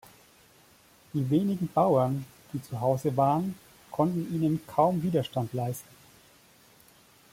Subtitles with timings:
[1.13, 3.53] Die wenigen Bauern, die zu Hause waren,
[3.91, 5.89] konnten ihnen kaum Widerstand leisten.